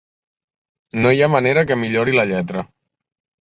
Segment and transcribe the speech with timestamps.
[1.03, 2.65] No hi ha manera que millori la lletra.